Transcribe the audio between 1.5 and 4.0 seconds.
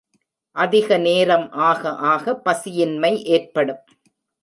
ஆக ஆக, பசியின்மை ஏற்படும்.